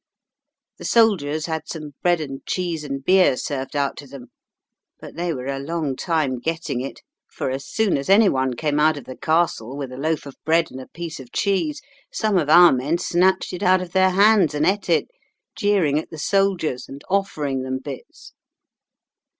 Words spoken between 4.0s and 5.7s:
them, but they were a